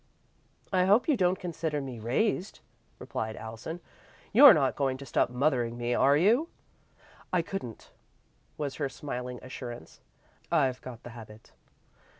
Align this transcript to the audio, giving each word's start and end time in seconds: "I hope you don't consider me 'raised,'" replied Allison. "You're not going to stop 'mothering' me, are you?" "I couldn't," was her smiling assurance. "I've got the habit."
"I 0.73 0.85
hope 0.85 1.07
you 1.07 1.15
don't 1.15 1.37
consider 1.39 1.79
me 1.79 1.99
'raised,'" 1.99 2.59
replied 2.97 3.35
Allison. 3.35 3.81
"You're 4.33 4.51
not 4.55 4.75
going 4.75 4.97
to 4.97 5.05
stop 5.05 5.29
'mothering' 5.29 5.77
me, 5.77 5.93
are 5.93 6.17
you?" 6.17 6.49
"I 7.31 7.43
couldn't," 7.43 7.91
was 8.57 8.77
her 8.77 8.89
smiling 8.89 9.37
assurance. 9.43 9.99
"I've 10.51 10.81
got 10.81 11.03
the 11.03 11.11
habit." 11.11 11.51